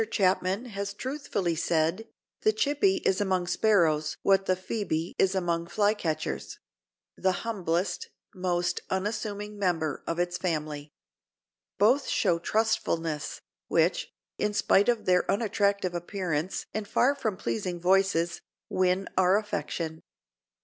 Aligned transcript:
Chapman 0.09 0.65
has 0.69 0.95
truthfully 0.95 1.53
said: 1.55 2.07
"The 2.41 2.51
Chippy 2.51 3.03
is 3.05 3.21
among 3.21 3.45
sparrows 3.45 4.17
what 4.23 4.47
the 4.47 4.55
phœbe 4.55 5.13
is 5.19 5.35
among 5.35 5.67
flycatchers—the 5.67 7.31
humblest, 7.31 8.09
most 8.33 8.79
unassuming 8.89 9.59
member 9.59 10.03
of 10.07 10.17
its 10.17 10.39
family. 10.39 10.89
Both 11.77 12.07
show 12.07 12.39
trustfulness, 12.39 13.41
which, 13.67 14.11
in 14.39 14.55
spite 14.55 14.89
of 14.89 15.05
their 15.05 15.29
unattractive 15.29 15.93
appearance 15.93 16.65
and 16.73 16.87
far 16.87 17.13
from 17.13 17.37
pleasing 17.37 17.79
voices, 17.79 18.41
win 18.69 19.07
our 19.19 19.37
affection." 19.37 20.01